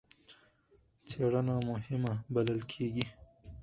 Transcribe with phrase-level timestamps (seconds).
[1.07, 3.05] څېړنه مهمه بلل کېږي.